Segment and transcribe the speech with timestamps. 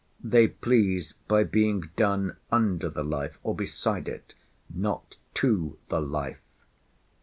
[0.23, 4.33] They please by being done under the life, or beside it;
[4.73, 6.41] not to the life.